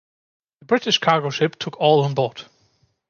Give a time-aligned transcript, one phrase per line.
[0.61, 2.45] The British cargo ship took all on board.